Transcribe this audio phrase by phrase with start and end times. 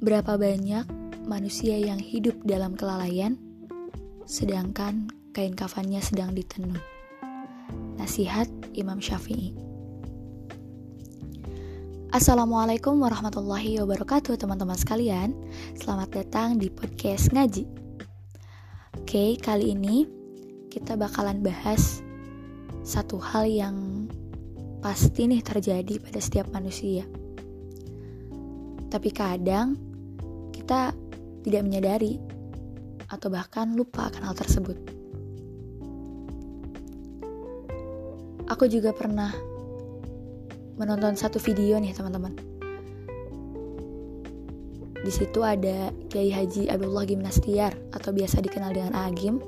[0.00, 0.88] Berapa banyak
[1.28, 3.36] manusia yang hidup dalam kelalaian,
[4.24, 6.80] sedangkan kain kafannya sedang ditenun.
[8.00, 9.52] Nasihat Imam Syafi'i.
[12.16, 15.36] Assalamualaikum warahmatullahi wabarakatuh teman-teman sekalian
[15.76, 17.68] Selamat datang di podcast ngaji
[18.98, 20.08] Oke, kali ini
[20.72, 22.00] kita bakalan bahas
[22.82, 23.76] satu hal yang
[24.80, 27.06] pasti nih terjadi pada setiap manusia
[28.90, 29.89] Tapi kadang
[30.70, 30.94] kita
[31.42, 32.22] tidak menyadari
[33.10, 34.78] atau bahkan lupa akan hal tersebut
[38.54, 39.34] Aku juga pernah
[40.78, 42.38] menonton satu video nih teman-teman.
[45.02, 49.42] Di situ ada Kiai Haji Abdullah Gimnastiar atau biasa dikenal dengan Agim.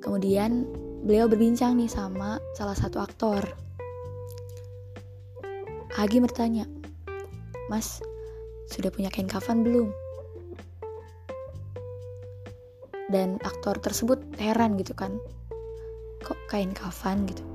[0.00, 0.64] Kemudian
[1.04, 3.44] beliau berbincang nih sama salah satu aktor.
[5.96, 6.68] Agim bertanya,
[7.72, 8.04] Mas,
[8.66, 10.05] sudah punya kain kafan belum?
[13.06, 15.14] Dan aktor tersebut heran gitu kan,
[16.26, 17.46] kok kain kafan gitu?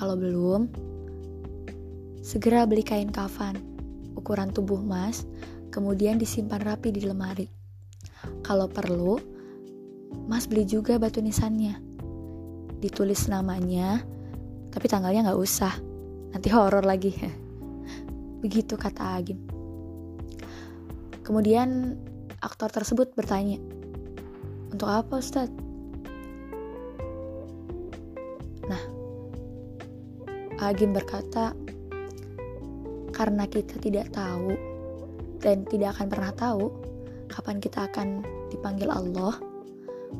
[0.00, 0.64] Kalau belum,
[2.24, 3.60] segera beli kain kafan
[4.16, 5.28] ukuran tubuh Mas,
[5.68, 7.44] kemudian disimpan rapi di lemari.
[8.40, 9.20] Kalau perlu,
[10.24, 11.76] Mas beli juga batu nisannya.
[12.80, 14.00] Ditulis namanya,
[14.72, 15.76] tapi tanggalnya nggak usah.
[16.32, 17.12] Nanti horor lagi.
[18.40, 19.36] Begitu kata Agim.
[21.20, 22.00] Kemudian
[22.40, 23.60] aktor tersebut bertanya,
[24.72, 25.70] "Untuk apa, Ustadz?"
[30.60, 31.56] Agim berkata,
[33.16, 34.52] karena kita tidak tahu
[35.40, 36.68] dan tidak akan pernah tahu
[37.32, 38.20] kapan kita akan
[38.52, 39.40] dipanggil Allah,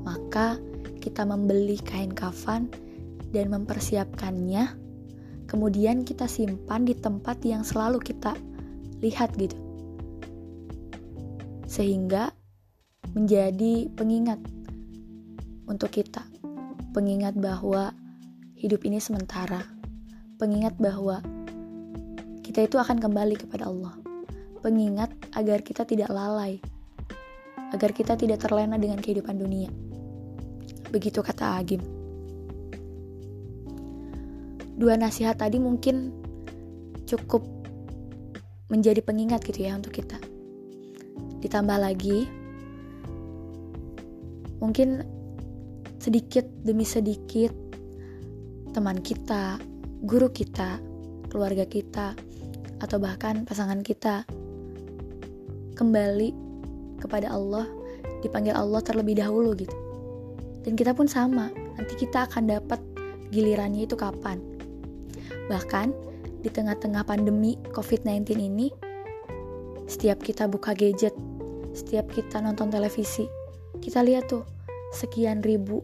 [0.00, 0.56] maka
[1.04, 2.72] kita membeli kain kafan
[3.36, 4.64] dan mempersiapkannya,
[5.44, 8.32] kemudian kita simpan di tempat yang selalu kita
[9.04, 9.60] lihat gitu.
[11.80, 12.28] Sehingga
[13.16, 14.36] menjadi pengingat
[15.64, 16.20] untuk kita.
[16.92, 17.96] Pengingat bahwa
[18.52, 19.64] hidup ini sementara
[20.36, 21.24] pengingat bahwa
[22.44, 23.96] kita itu akan kembali kepada Allah.
[24.60, 26.60] Pengingat agar kita tidak lalai,
[27.72, 29.72] agar kita tidak terlena dengan kehidupan dunia.
[30.92, 31.80] Begitu kata Agim.
[34.76, 36.12] Dua nasihat tadi mungkin
[37.08, 37.40] cukup
[38.68, 40.29] menjadi pengingat gitu ya untuk kita.
[41.40, 42.28] Ditambah lagi,
[44.60, 45.02] mungkin
[46.00, 47.52] sedikit demi sedikit
[48.72, 49.58] teman kita,
[50.04, 50.78] guru kita,
[51.28, 52.14] keluarga kita,
[52.80, 54.24] atau bahkan pasangan kita
[55.76, 56.32] kembali
[57.00, 57.68] kepada Allah,
[58.20, 59.76] dipanggil Allah terlebih dahulu gitu.
[60.60, 61.48] Dan kita pun sama,
[61.80, 62.80] nanti kita akan dapat
[63.32, 64.40] gilirannya itu kapan.
[65.48, 65.88] Bahkan
[66.44, 68.68] di tengah-tengah pandemi COVID-19 ini,
[69.90, 71.12] setiap kita buka gadget,
[71.74, 73.26] setiap kita nonton televisi,
[73.82, 74.46] kita lihat tuh
[74.94, 75.82] sekian ribu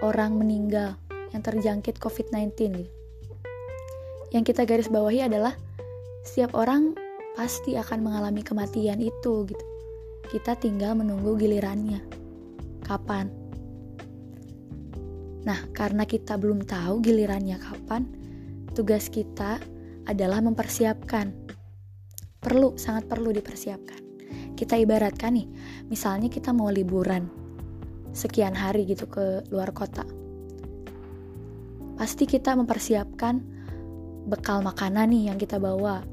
[0.00, 0.96] orang meninggal
[1.36, 2.92] yang terjangkit COVID-19 gitu.
[4.32, 5.52] Yang kita garis bawahi adalah
[6.24, 6.96] setiap orang
[7.36, 9.64] pasti akan mengalami kematian itu gitu.
[10.32, 12.00] Kita tinggal menunggu gilirannya.
[12.80, 13.28] Kapan?
[15.44, 18.08] Nah, karena kita belum tahu gilirannya kapan,
[18.72, 19.60] tugas kita
[20.08, 21.43] adalah mempersiapkan.
[22.44, 24.04] Perlu, sangat perlu dipersiapkan.
[24.52, 25.48] Kita ibaratkan nih,
[25.88, 27.26] misalnya kita mau liburan
[28.14, 30.06] sekian hari gitu ke luar kota.
[31.98, 33.40] Pasti kita mempersiapkan
[34.28, 36.04] bekal makanan nih yang kita bawa,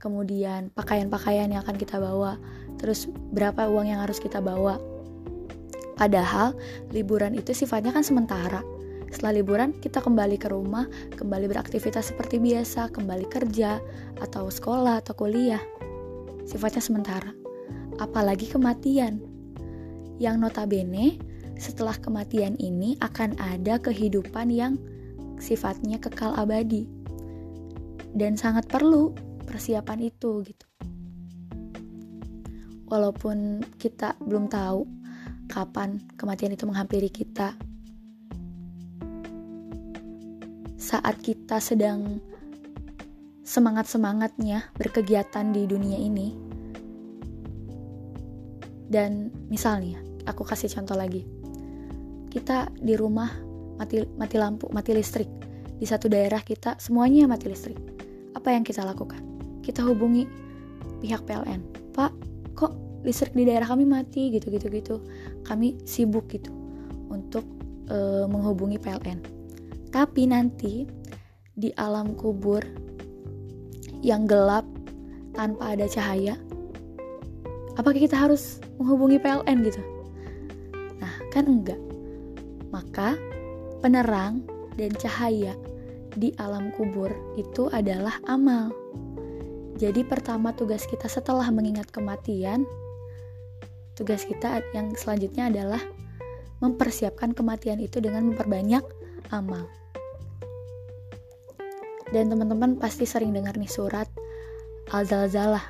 [0.00, 2.38] kemudian pakaian-pakaian yang akan kita bawa,
[2.80, 4.80] terus berapa uang yang harus kita bawa.
[5.98, 6.56] Padahal
[6.90, 8.64] liburan itu sifatnya kan sementara.
[9.12, 13.76] Setelah liburan kita kembali ke rumah, kembali beraktivitas seperti biasa, kembali kerja
[14.16, 15.60] atau sekolah atau kuliah.
[16.48, 17.30] Sifatnya sementara.
[18.00, 19.20] Apalagi kematian.
[20.16, 21.20] Yang notabene
[21.60, 24.80] setelah kematian ini akan ada kehidupan yang
[25.36, 26.88] sifatnya kekal abadi
[28.16, 29.12] dan sangat perlu
[29.44, 30.66] persiapan itu gitu.
[32.88, 34.84] Walaupun kita belum tahu
[35.52, 37.56] kapan kematian itu menghampiri kita.
[40.92, 42.20] Saat kita sedang
[43.40, 46.36] semangat-semangatnya berkegiatan di dunia ini.
[48.92, 49.96] Dan misalnya,
[50.28, 51.24] aku kasih contoh lagi.
[52.28, 53.32] Kita di rumah
[53.80, 55.32] mati mati lampu, mati listrik.
[55.80, 57.80] Di satu daerah kita semuanya mati listrik
[58.36, 59.24] apa yang kita lakukan?
[59.64, 60.28] Kita hubungi
[61.00, 61.88] pihak PLN.
[61.96, 62.12] Pak,
[62.52, 65.00] kok listrik di daerah kami mati gitu-gitu gitu.
[65.48, 66.52] Kami sibuk gitu
[67.08, 67.48] untuk
[67.88, 69.41] e, menghubungi PLN.
[69.92, 70.88] Tapi nanti
[71.52, 72.64] di alam kubur
[74.00, 74.64] yang gelap
[75.36, 76.40] tanpa ada cahaya?
[77.76, 79.84] Apakah kita harus menghubungi PLN gitu?
[80.96, 81.80] Nah, kan enggak.
[82.72, 83.20] Maka
[83.84, 84.40] penerang
[84.80, 85.52] dan cahaya
[86.16, 88.72] di alam kubur itu adalah amal.
[89.76, 92.64] Jadi pertama tugas kita setelah mengingat kematian,
[93.92, 95.82] tugas kita yang selanjutnya adalah
[96.62, 98.86] mempersiapkan kematian itu dengan memperbanyak
[99.34, 99.66] amal.
[102.14, 104.06] Dan teman-teman pasti sering dengar nih surat
[104.94, 105.64] Al-Zalzalah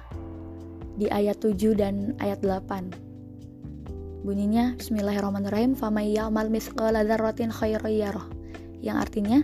[1.00, 4.22] di ayat 7 dan ayat 8.
[4.22, 8.30] Bunyinya Bismillahirrahmanirrahim famay ya'mal mithqala dzarratin khairan
[8.78, 9.38] Yang artinya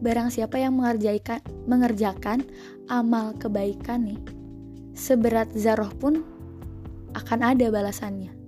[0.00, 2.44] barang siapa yang mengerjakan mengerjakan
[2.88, 4.20] amal kebaikan nih
[4.92, 6.20] seberat zarah pun
[7.12, 8.41] akan ada balasannya.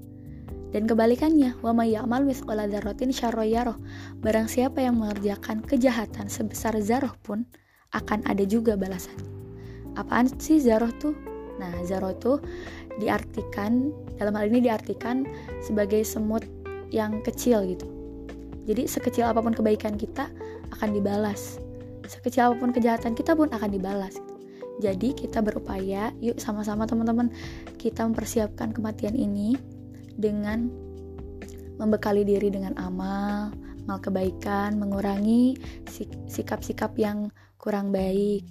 [0.74, 3.46] Dan kebalikannya, wa may ya'mal mithqala dzarratin syarra
[4.18, 7.46] Barang siapa yang mengerjakan kejahatan sebesar zarah pun
[7.94, 9.14] akan ada juga balasan.
[9.94, 11.14] Apaan sih zaroh tuh?
[11.62, 12.42] Nah, zaroh itu
[12.98, 15.22] diartikan dalam hal ini diartikan
[15.62, 16.42] sebagai semut
[16.90, 17.86] yang kecil gitu.
[18.66, 20.26] Jadi sekecil apa pun kebaikan kita
[20.74, 21.62] akan dibalas.
[22.10, 24.18] Sekecil apa pun kejahatan kita pun akan dibalas.
[24.82, 27.30] Jadi kita berupaya, yuk sama-sama teman-teman
[27.78, 29.54] kita mempersiapkan kematian ini
[30.18, 30.70] dengan
[31.78, 33.50] membekali diri dengan amal,
[33.84, 35.58] amal kebaikan, mengurangi
[36.30, 37.28] sikap-sikap yang
[37.58, 38.46] kurang baik.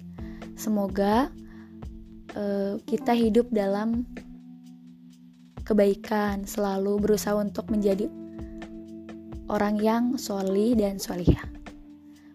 [0.54, 1.32] Semoga
[2.36, 4.04] uh, kita hidup dalam
[5.64, 8.06] kebaikan, selalu berusaha untuk menjadi
[9.48, 11.48] orang yang soli dan solihah.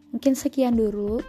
[0.10, 1.22] Mungkin sekian dulu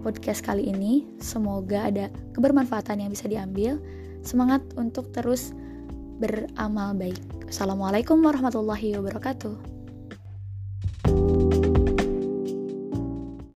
[0.00, 1.04] podcast kali ini.
[1.20, 3.76] Semoga ada kebermanfaatan yang bisa diambil.
[4.24, 5.52] Semangat untuk terus
[6.16, 7.20] beramal baik.
[7.46, 9.75] Assalamualaikum warahmatullahi wabarakatuh.